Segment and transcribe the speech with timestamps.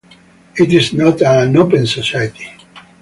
[0.55, 2.49] It is not an "open society".